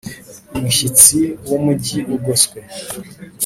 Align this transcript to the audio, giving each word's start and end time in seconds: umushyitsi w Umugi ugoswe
umushyitsi 0.55 1.19
w 1.47 1.49
Umugi 1.57 1.97
ugoswe 2.15 2.59